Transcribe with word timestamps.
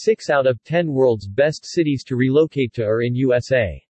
Six 0.00 0.30
out 0.30 0.46
of 0.46 0.62
ten 0.62 0.92
world's 0.92 1.26
best 1.26 1.66
cities 1.66 2.04
to 2.04 2.14
relocate 2.14 2.72
to 2.74 2.84
are 2.84 3.02
in 3.02 3.16
USA. 3.16 3.84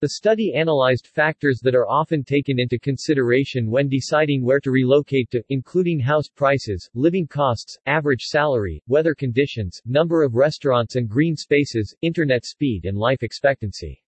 The 0.00 0.08
study 0.08 0.54
analyzed 0.54 1.08
factors 1.08 1.60
that 1.60 1.74
are 1.74 1.86
often 1.86 2.24
taken 2.24 2.58
into 2.58 2.78
consideration 2.78 3.70
when 3.70 3.90
deciding 3.90 4.42
where 4.42 4.60
to 4.60 4.70
relocate 4.70 5.30
to, 5.32 5.44
including 5.50 6.00
house 6.00 6.30
prices, 6.34 6.88
living 6.94 7.26
costs, 7.26 7.76
average 7.84 8.22
salary, 8.22 8.82
weather 8.88 9.14
conditions, 9.14 9.78
number 9.84 10.22
of 10.22 10.36
restaurants 10.36 10.96
and 10.96 11.06
green 11.06 11.36
spaces, 11.36 11.94
internet 12.00 12.46
speed 12.46 12.86
and 12.86 12.96
life 12.96 13.22
expectancy. 13.22 14.02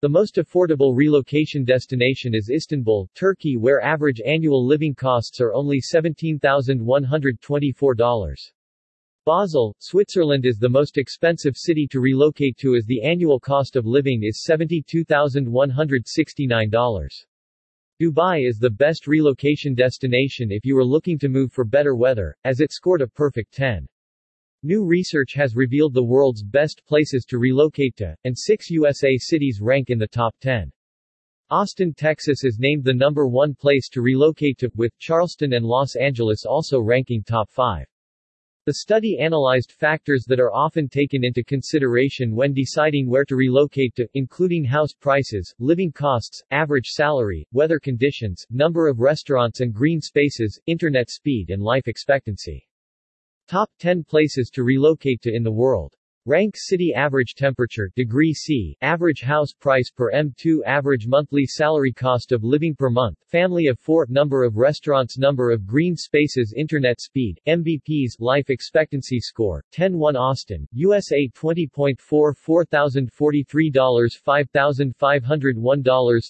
The 0.00 0.08
most 0.08 0.36
affordable 0.36 0.96
relocation 0.96 1.66
destination 1.66 2.34
is 2.34 2.48
Istanbul, 2.48 3.10
Turkey 3.14 3.58
where 3.58 3.82
average 3.82 4.22
annual 4.24 4.66
living 4.66 4.94
costs 4.94 5.38
are 5.38 5.52
only 5.52 5.82
$17,124. 5.82 8.52
Basel, 9.26 9.74
Switzerland 9.80 10.46
is 10.46 10.56
the 10.56 10.68
most 10.68 10.98
expensive 10.98 11.56
city 11.56 11.88
to 11.88 11.98
relocate 11.98 12.56
to 12.58 12.76
as 12.76 12.86
the 12.86 13.02
annual 13.02 13.40
cost 13.40 13.74
of 13.74 13.84
living 13.84 14.22
is 14.22 14.46
$72,169. 14.48 17.24
Dubai 18.00 18.48
is 18.48 18.60
the 18.60 18.70
best 18.70 19.08
relocation 19.08 19.74
destination 19.74 20.52
if 20.52 20.64
you 20.64 20.78
are 20.78 20.84
looking 20.84 21.18
to 21.18 21.28
move 21.28 21.52
for 21.52 21.64
better 21.64 21.96
weather, 21.96 22.36
as 22.44 22.60
it 22.60 22.70
scored 22.70 23.02
a 23.02 23.08
perfect 23.08 23.52
10. 23.52 23.84
New 24.62 24.84
research 24.84 25.34
has 25.34 25.56
revealed 25.56 25.92
the 25.92 26.04
world's 26.04 26.44
best 26.44 26.86
places 26.86 27.24
to 27.24 27.38
relocate 27.38 27.96
to, 27.96 28.14
and 28.22 28.38
six 28.38 28.70
USA 28.70 29.18
cities 29.18 29.58
rank 29.60 29.90
in 29.90 29.98
the 29.98 30.06
top 30.06 30.36
10. 30.40 30.70
Austin, 31.50 31.92
Texas 31.92 32.44
is 32.44 32.60
named 32.60 32.84
the 32.84 32.94
number 32.94 33.26
one 33.26 33.56
place 33.56 33.88
to 33.88 34.02
relocate 34.02 34.58
to, 34.58 34.70
with 34.76 34.96
Charleston 35.00 35.54
and 35.54 35.66
Los 35.66 35.96
Angeles 35.96 36.44
also 36.44 36.80
ranking 36.80 37.24
top 37.24 37.50
5. 37.50 37.84
The 38.66 38.74
study 38.74 39.16
analyzed 39.20 39.70
factors 39.70 40.24
that 40.26 40.40
are 40.40 40.52
often 40.52 40.88
taken 40.88 41.22
into 41.22 41.44
consideration 41.44 42.34
when 42.34 42.52
deciding 42.52 43.08
where 43.08 43.24
to 43.26 43.36
relocate 43.36 43.94
to, 43.94 44.08
including 44.14 44.64
house 44.64 44.92
prices, 44.92 45.54
living 45.60 45.92
costs, 45.92 46.42
average 46.50 46.88
salary, 46.88 47.46
weather 47.52 47.78
conditions, 47.78 48.44
number 48.50 48.88
of 48.88 48.98
restaurants 48.98 49.60
and 49.60 49.72
green 49.72 50.00
spaces, 50.00 50.60
internet 50.66 51.10
speed 51.10 51.50
and 51.50 51.62
life 51.62 51.86
expectancy. 51.86 52.68
Top 53.46 53.70
10 53.78 54.02
places 54.02 54.50
to 54.54 54.64
relocate 54.64 55.22
to 55.22 55.32
in 55.32 55.44
the 55.44 55.52
world. 55.52 55.94
Rank 56.28 56.56
city 56.56 56.92
average 56.92 57.36
temperature 57.36 57.88
degree 57.94 58.34
C, 58.34 58.76
average 58.82 59.22
house 59.22 59.52
price 59.52 59.92
per 59.96 60.10
M2 60.10 60.58
average 60.66 61.06
monthly 61.06 61.46
salary 61.46 61.92
cost 61.92 62.32
of 62.32 62.42
living 62.42 62.74
per 62.74 62.90
month, 62.90 63.16
family 63.28 63.68
of 63.68 63.78
4 63.78 64.08
number 64.10 64.42
of 64.42 64.56
restaurants 64.56 65.18
number 65.18 65.52
of 65.52 65.64
green 65.68 65.94
spaces 65.94 66.52
internet 66.56 67.00
speed, 67.00 67.38
MBPs 67.46 68.18
life 68.18 68.50
expectancy 68.50 69.20
score, 69.20 69.62
10-1 69.72 70.16
Austin, 70.16 70.66
USA 70.72 71.28
20.4 71.28 71.94
$4,043 71.94 73.70
$5,501 74.26 75.84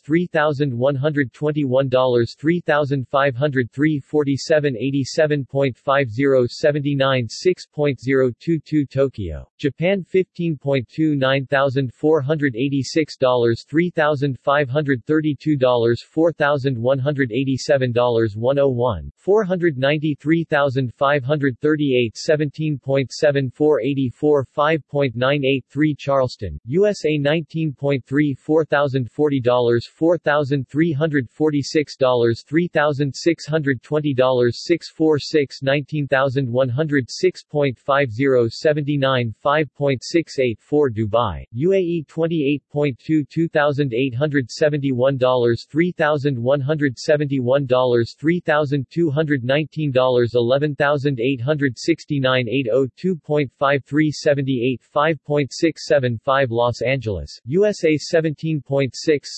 $3,121 0.04 1.88
$3,503 2.36 4.04
47 4.04 4.74
87.50 4.74 6.48
79 6.50 7.28
6.022 7.28 8.90
Tokyo, 8.90 9.48
Japan 9.56 9.85
Japan 9.86 10.02
15.2 10.12 11.16
$9,486 11.16 13.64
$3,532 13.70 16.02
$4,187 16.16 18.36
101 18.36 19.12
$493,538 19.26 22.16
17.74 22.16 23.76
84 23.82 24.46
5.983 24.56 25.98
Charleston, 25.98 26.58
USA 26.64 27.18
19.3 27.18 28.36
$4,040 28.36 29.88
$4,346 30.00 32.44
$3,620 32.50 34.52
646 34.52 35.60
19106.50 35.62 38.50
79 38.50 39.34
5 39.40 39.74
5.684 39.78 40.90
Dubai, 40.94 41.44
UAE 41.54 42.06
28.2 42.06 43.26
$2,871 43.26 45.18
$3,171 45.18 47.66
$3,219 47.66 50.34
$11,869 50.34 52.66
802.53 53.06 54.10
78 54.12 54.82
5.675 54.94 56.46
Los 56.50 56.82
Angeles, 56.82 57.40
USA 57.46 57.96
17.6 57.96 58.90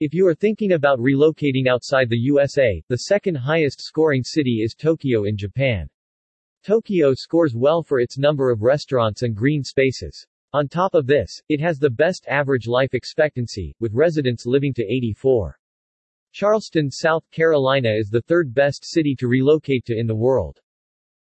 If 0.00 0.12
you 0.12 0.26
are 0.26 0.34
thinking 0.34 0.72
about 0.72 0.98
relocating 0.98 1.68
outside 1.68 2.10
the 2.10 2.18
USA, 2.18 2.82
the 2.88 2.98
second 2.98 3.36
highest 3.36 3.80
scoring 3.80 4.24
city 4.24 4.62
is 4.64 4.74
Tokyo 4.74 5.24
in 5.24 5.36
Japan. 5.36 5.88
Tokyo 6.64 7.14
scores 7.14 7.54
well 7.54 7.84
for 7.84 8.00
its 8.00 8.18
number 8.18 8.50
of 8.50 8.62
restaurants 8.62 9.22
and 9.22 9.36
green 9.36 9.62
spaces. 9.62 10.26
On 10.54 10.66
top 10.66 10.94
of 10.94 11.06
this, 11.06 11.42
it 11.50 11.60
has 11.60 11.78
the 11.78 11.90
best 11.90 12.24
average 12.26 12.66
life 12.66 12.94
expectancy, 12.94 13.74
with 13.80 13.92
residents 13.92 14.46
living 14.46 14.72
to 14.72 14.82
84. 14.82 15.60
Charleston, 16.32 16.90
South 16.90 17.30
Carolina 17.30 17.90
is 17.90 18.08
the 18.08 18.22
third 18.22 18.54
best 18.54 18.82
city 18.82 19.14
to 19.16 19.28
relocate 19.28 19.84
to 19.84 19.94
in 19.94 20.06
the 20.06 20.16
world. 20.16 20.58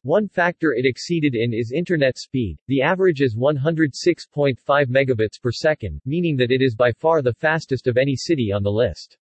One 0.03 0.27
factor 0.27 0.73
it 0.73 0.85
exceeded 0.85 1.37
in 1.37 1.55
is 1.55 1.71
internet 1.71 2.19
speed. 2.19 2.59
The 2.67 2.83
average 2.83 3.21
is 3.21 3.37
106.5 3.37 4.57
megabits 4.89 5.41
per 5.41 5.53
second, 5.53 6.01
meaning 6.05 6.35
that 6.39 6.51
it 6.51 6.61
is 6.61 6.75
by 6.75 6.91
far 6.91 7.23
the 7.23 7.35
fastest 7.35 7.87
of 7.87 7.97
any 7.97 8.17
city 8.17 8.51
on 8.51 8.65
the 8.65 8.73
list. 8.73 9.19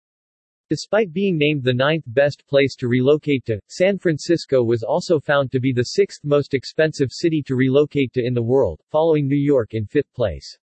Despite 0.70 1.14
being 1.14 1.38
named 1.38 1.64
the 1.64 1.74
ninth 1.74 2.04
best 2.08 2.46
place 2.46 2.76
to 2.76 2.90
relocate 2.90 3.46
to, 3.46 3.62
San 3.70 3.98
Francisco 3.98 4.62
was 4.62 4.84
also 4.84 5.18
found 5.18 5.50
to 5.54 5.62
be 5.62 5.72
the 5.72 5.92
sixth 5.96 6.26
most 6.26 6.54
expensive 6.54 7.14
city 7.14 7.42
to 7.44 7.56
relocate 7.56 8.12
to 8.14 8.22
in 8.22 8.34
the 8.34 8.44
world, 8.44 8.82
following 8.90 9.30
New 9.30 9.38
York 9.38 9.74
in 9.74 9.86
fifth 9.86 10.14
place. 10.14 10.60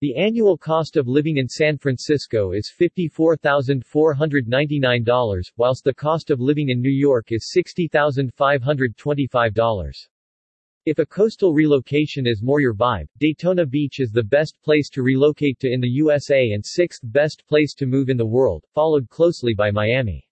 The 0.00 0.16
annual 0.16 0.58
cost 0.58 0.96
of 0.96 1.06
living 1.06 1.36
in 1.36 1.48
San 1.48 1.78
Francisco 1.78 2.50
is 2.50 2.74
$54,499, 2.76 5.52
whilst 5.56 5.84
the 5.84 5.94
cost 5.94 6.30
of 6.30 6.40
living 6.40 6.70
in 6.70 6.80
New 6.80 6.90
York 6.90 7.30
is 7.30 7.54
$60,525. 7.56 10.08
If 10.88 10.98
a 10.98 11.04
coastal 11.04 11.52
relocation 11.52 12.26
is 12.26 12.42
more 12.42 12.62
your 12.62 12.74
vibe, 12.74 13.08
Daytona 13.18 13.66
Beach 13.66 14.00
is 14.00 14.10
the 14.10 14.22
best 14.22 14.56
place 14.62 14.88
to 14.88 15.02
relocate 15.02 15.58
to 15.58 15.70
in 15.70 15.82
the 15.82 15.90
USA 15.90 16.52
and 16.52 16.64
sixth 16.64 17.02
best 17.04 17.46
place 17.46 17.74
to 17.74 17.84
move 17.84 18.08
in 18.08 18.16
the 18.16 18.24
world, 18.24 18.64
followed 18.72 19.10
closely 19.10 19.52
by 19.52 19.70
Miami. 19.70 20.26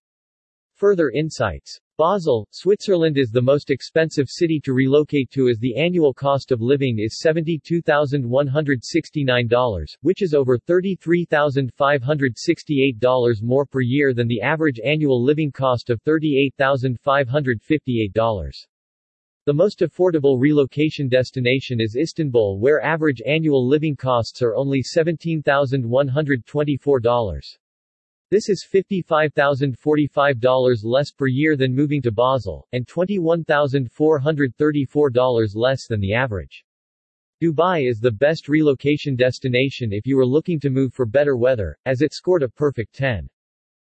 Further 0.77 1.11
insights 1.11 1.79
Basel, 1.99 2.49
Switzerland 2.53 3.19
is 3.19 3.29
the 3.29 3.43
most 3.43 3.71
expensive 3.71 4.31
city 4.31 4.59
to 4.65 4.73
relocate 4.73 5.31
to 5.33 5.51
as 5.51 5.59
the 5.59 5.77
annual 5.77 6.15
cost 6.15 6.53
of 6.53 6.63
living 6.63 7.01
is 7.01 7.21
$72,169, 7.23 9.97
which 10.01 10.23
is 10.23 10.33
over 10.33 10.57
$33,568 10.57 13.43
more 13.43 13.67
per 13.67 13.83
year 13.83 14.15
than 14.15 14.27
the 14.27 14.41
average 14.41 14.81
annual 14.83 15.23
living 15.23 15.53
cost 15.53 15.91
of 15.91 16.03
$38,558. 16.05 18.67
The 19.47 19.55
most 19.55 19.79
affordable 19.79 20.41
relocation 20.41 21.09
destination 21.09 21.81
is 21.81 21.95
Istanbul 21.95 22.59
where 22.59 22.83
average 22.83 23.23
annual 23.25 23.65
living 23.65 23.95
costs 23.95 24.43
are 24.43 24.57
only 24.57 24.83
$17,124. 24.83 27.59
This 28.29 28.49
is 28.49 28.67
$55,045 28.69 30.81
less 30.83 31.13
per 31.13 31.29
year 31.29 31.57
than 31.57 31.77
moving 31.77 32.03
to 32.03 32.11
Basel, 32.11 32.67
and 32.73 32.85
$21,434 32.89 35.55
less 35.55 35.87
than 35.87 36.01
the 36.01 36.13
average. 36.13 36.65
Dubai 37.41 37.89
is 37.89 38.01
the 38.01 38.11
best 38.11 38.49
relocation 38.49 39.15
destination 39.15 39.93
if 39.93 40.09
you 40.09 40.19
are 40.19 40.27
looking 40.27 40.59
to 40.59 40.71
move 40.71 40.93
for 40.93 41.07
better 41.07 41.37
weather, 41.37 41.79
as 41.87 42.03
it 42.03 42.13
scored 42.13 42.43
a 42.43 42.49
perfect 42.49 42.97
10. 42.97 43.29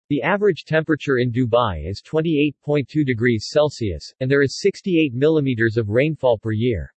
The 0.07 0.21
average 0.21 0.65
temperature 0.65 1.17
in 1.17 1.31
Dubai 1.31 1.89
is 1.89 2.03
28.2 2.03 3.03
degrees 3.03 3.47
Celsius, 3.49 4.13
and 4.19 4.29
there 4.29 4.43
is 4.43 4.61
68 4.61 5.15
millimeters 5.15 5.77
of 5.77 5.89
rainfall 5.89 6.37
per 6.37 6.51
year. 6.51 6.93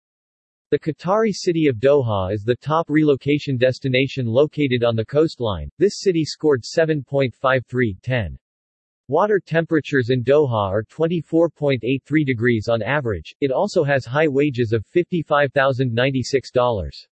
The 0.71 0.79
Qatari 0.79 1.31
city 1.31 1.67
of 1.67 1.77
Doha 1.77 2.33
is 2.33 2.43
the 2.43 2.57
top 2.57 2.89
relocation 2.89 3.55
destination 3.55 4.25
located 4.25 4.83
on 4.83 4.97
the 4.97 5.05
coastline. 5.05 5.71
This 5.77 6.01
city 6.01 6.25
scored 6.25 6.65
7.53/10. 6.65 8.37
Water 9.07 9.39
temperatures 9.39 10.09
in 10.09 10.21
Doha 10.21 10.69
are 10.69 10.83
24.83 10.83 12.25
degrees 12.25 12.67
on 12.67 12.81
average. 12.81 13.33
It 13.39 13.51
also 13.51 13.85
has 13.85 14.05
high 14.05 14.27
wages 14.27 14.73
of 14.73 14.85
$55,096. 14.85 17.07